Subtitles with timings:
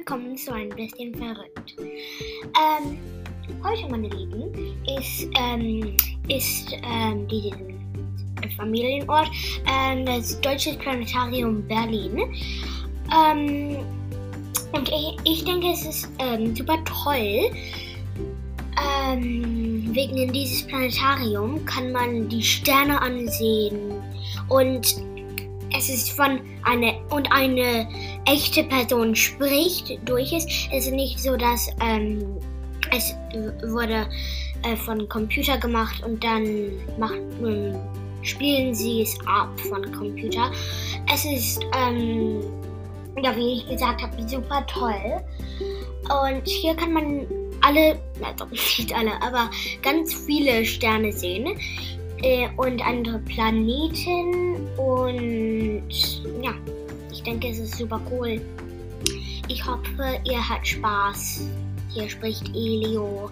[0.00, 1.76] willkommen zu ein bisschen verrückt.
[1.78, 2.98] Ähm,
[3.62, 4.50] heute, meine Lieben,
[4.96, 5.94] ist, ähm,
[6.26, 7.78] ist ähm, diesen
[8.56, 9.28] Familienort
[9.66, 12.18] ähm, das Deutsche Planetarium Berlin.
[13.14, 13.76] Ähm,
[14.72, 17.50] und ich, ich denke, es ist ähm, super toll.
[19.06, 24.02] Ähm, wegen dieses Planetarium kann man die Sterne ansehen
[24.48, 24.96] und
[25.80, 27.88] es ist von einer und eine
[28.26, 30.44] echte Person spricht durch es.
[30.70, 32.36] Es ist nicht so, dass ähm,
[32.94, 33.14] es
[33.66, 34.06] wurde
[34.62, 37.74] äh, von Computer gemacht und dann macht, ähm,
[38.20, 40.52] spielen sie es ab von Computer.
[41.10, 42.42] Es ist, ähm,
[43.22, 45.24] ja, wie ich gesagt habe, super toll.
[46.02, 47.26] Und hier kann man
[47.62, 49.50] alle, also nicht alle, aber
[49.80, 51.58] ganz viele Sterne sehen
[52.22, 55.90] äh, und andere Planeten und
[56.42, 56.54] ja,
[57.10, 58.40] ich denke, es ist super cool.
[59.48, 61.48] Ich hoffe, ihr habt Spaß.
[61.88, 63.30] Hier spricht Elio.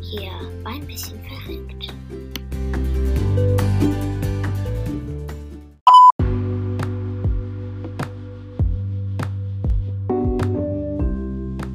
[0.00, 0.32] Hier
[0.62, 1.94] war ein bisschen verrückt.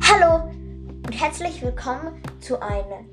[0.01, 0.51] Hallo
[1.05, 3.05] und herzlich willkommen zu einer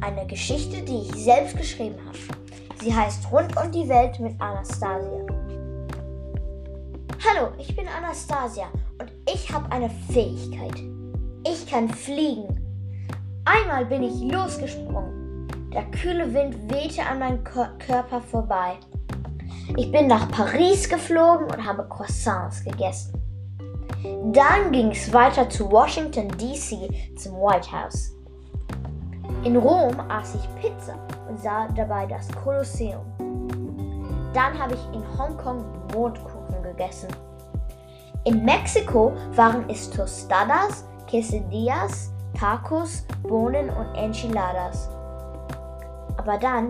[0.00, 2.43] eine Geschichte, die ich selbst geschrieben habe.
[2.80, 5.26] Sie heißt Rund um die Welt mit Anastasia.
[7.26, 8.66] Hallo, ich bin Anastasia
[9.00, 10.82] und ich habe eine Fähigkeit.
[11.46, 12.60] Ich kann fliegen.
[13.44, 15.48] Einmal bin ich losgesprungen.
[15.72, 18.76] Der kühle Wind wehte an meinem Körper vorbei.
[19.76, 23.20] Ich bin nach Paris geflogen und habe Croissants gegessen.
[24.32, 28.13] Dann ging es weiter zu Washington, DC, zum White House.
[29.44, 30.94] In Rom aß ich Pizza
[31.28, 33.04] und sah dabei das Kolosseum.
[34.32, 35.62] Dann habe ich in Hongkong
[35.92, 37.08] Mondkuchen gegessen.
[38.24, 44.88] In Mexiko waren es Tostadas, Quesadillas, Tacos, Bohnen und Enchiladas.
[46.16, 46.68] Aber dann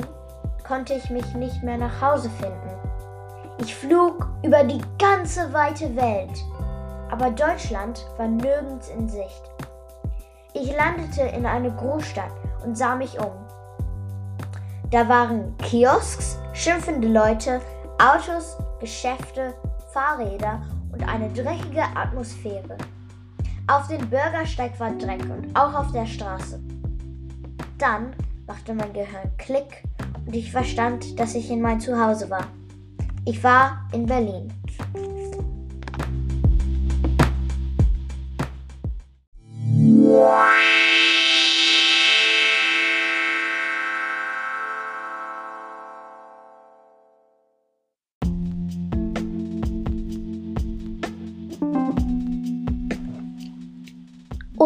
[0.67, 2.71] konnte ich mich nicht mehr nach Hause finden.
[3.59, 6.45] Ich flog über die ganze weite Welt,
[7.09, 9.43] aber Deutschland war nirgends in Sicht.
[10.55, 12.33] Ich landete in eine Großstadt
[12.65, 13.33] und sah mich um.
[14.91, 17.61] Da waren Kiosks, schimpfende Leute,
[17.99, 19.55] Autos, Geschäfte,
[19.93, 22.77] Fahrräder und eine dreckige Atmosphäre.
[23.67, 26.61] Auf dem Bürgersteig war Dreck und auch auf der Straße.
[27.79, 28.15] Dann
[28.47, 29.83] machte mein Gehirn Klick
[30.27, 32.47] und ich verstand, dass ich in mein Zuhause war.
[33.25, 34.53] Ich war in Berlin.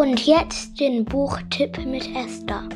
[0.01, 2.69] Und jetzt den Buchtipp mit Esther.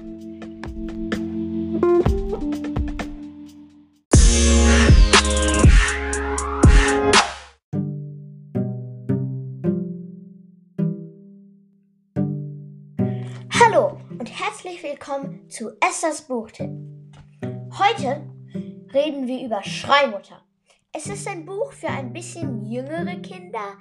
[13.58, 16.72] Hallo und herzlich willkommen zu Esthers Buchtipp.
[17.80, 18.28] Heute
[18.94, 20.42] reden wir über Schreimutter.
[20.92, 23.78] Es ist ein Buch für ein bisschen jüngere Kinder,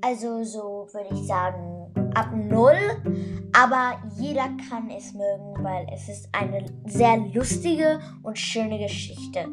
[0.00, 2.78] also so würde ich sagen ab null,
[3.52, 9.46] aber jeder kann es mögen, weil es ist eine sehr lustige und schöne Geschichte.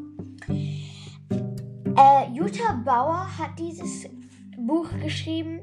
[0.47, 4.09] Äh, Jutta Bauer hat dieses
[4.57, 5.61] Buch geschrieben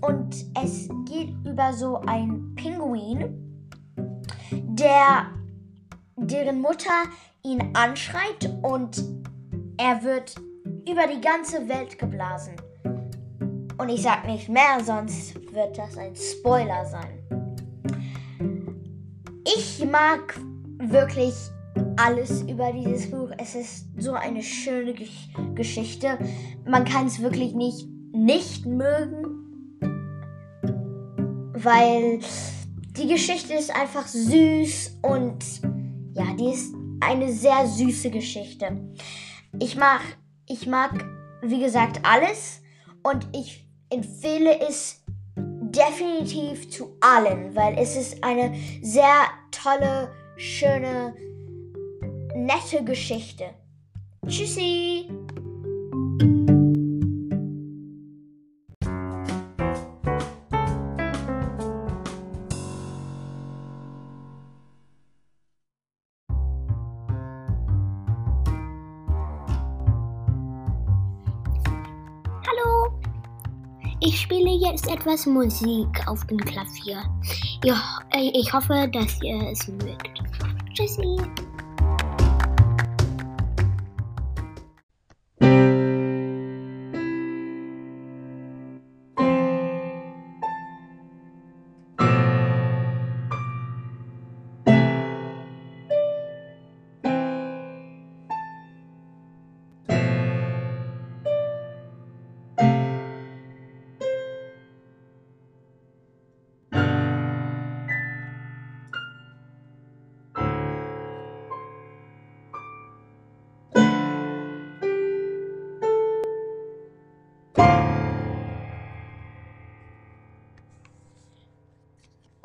[0.00, 3.68] und es geht über so ein Pinguin,
[4.50, 5.26] der
[6.16, 7.04] deren Mutter
[7.42, 9.04] ihn anschreit und
[9.76, 10.34] er wird
[10.88, 12.56] über die ganze Welt geblasen.
[13.80, 17.24] Und ich sag nicht mehr, sonst wird das ein Spoiler sein.
[19.56, 20.38] Ich mag
[20.76, 21.32] wirklich
[21.96, 23.30] alles über dieses Buch.
[23.38, 26.18] Es ist so eine schöne Gesch Geschichte.
[26.66, 29.78] Man kann es wirklich nicht nicht mögen,
[31.54, 32.20] weil
[32.98, 35.42] die Geschichte ist einfach süß und
[36.12, 38.78] ja, die ist eine sehr süße Geschichte.
[39.58, 40.02] Ich mag,
[40.44, 41.02] ich mag,
[41.40, 42.60] wie gesagt, alles
[43.02, 45.02] und ich empfehle es
[45.36, 51.14] definitiv zu allen, weil es ist eine sehr tolle, schöne,
[52.34, 53.44] nette Geschichte.
[54.26, 55.08] Tschüssi!
[74.02, 77.02] Ich spiele jetzt etwas Musik auf dem Klavier.
[78.14, 80.22] Ich hoffe, dass ihr es mögt.
[80.72, 81.18] Tschüssi.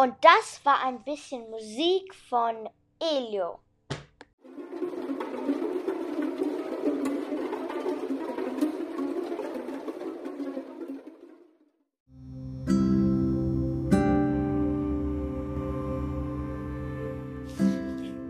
[0.05, 2.69] Und das war ein bisschen Musik von
[2.99, 3.57] Elio.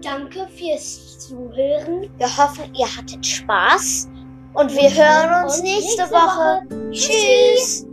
[0.02, 2.10] Danke fürs Zuhören.
[2.18, 4.08] Wir hoffen, ihr hattet Spaß
[4.54, 6.66] und wir hören uns nächste Woche.
[6.92, 7.85] Tschüss.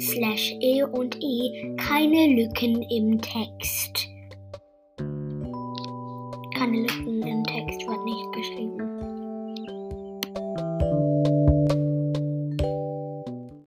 [0.00, 4.08] slash e und i keine Lücken im Text.
[6.56, 8.89] Keine Lücken im Text wird nicht geschrieben.